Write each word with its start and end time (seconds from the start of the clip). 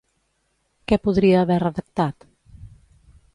Què 0.91 0.99
podria 1.03 1.43
haver 1.43 1.59
redactat? 1.65 2.27